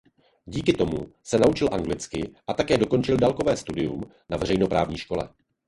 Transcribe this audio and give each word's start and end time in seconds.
Díky 0.45 0.73
tomu 0.73 0.97
se 1.23 1.37
naučil 1.39 1.69
anglicky 1.71 2.33
a 2.47 2.53
také 2.53 2.77
dokončil 2.77 3.17
dálkové 3.17 3.57
studium 3.57 4.03
na 4.29 4.37
veřejnoprávní 4.37 4.97
škole. 4.97 5.29